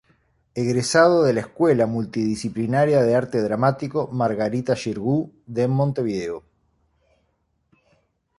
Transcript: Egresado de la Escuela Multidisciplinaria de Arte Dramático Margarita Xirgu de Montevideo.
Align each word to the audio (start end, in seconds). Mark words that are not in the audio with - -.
Egresado 0.55 1.21
de 1.21 1.31
la 1.33 1.41
Escuela 1.41 1.85
Multidisciplinaria 1.85 3.03
de 3.03 3.13
Arte 3.13 3.39
Dramático 3.39 4.09
Margarita 4.11 4.75
Xirgu 4.75 5.31
de 5.45 5.67
Montevideo. 5.67 6.43